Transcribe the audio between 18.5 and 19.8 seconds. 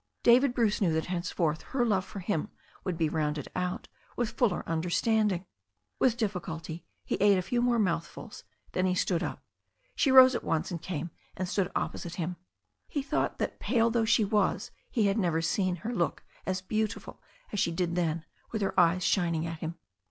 with her eyes shining at him.